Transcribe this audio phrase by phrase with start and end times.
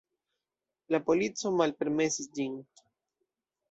[0.95, 2.61] La polico malpermesis ĝin.